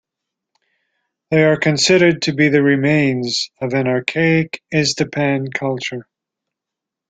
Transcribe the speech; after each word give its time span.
They 1.29 1.43
are 1.43 1.59
considered 1.59 2.23
to 2.23 2.33
be 2.33 2.49
the 2.49 2.63
remains 2.63 3.51
of 3.61 3.75
an 3.75 3.87
archaic 3.87 4.59
Iztapan 4.73 5.53
culture. 5.53 6.07